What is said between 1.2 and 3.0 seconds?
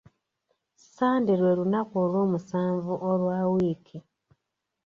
lwe lunaku olw'omusanvu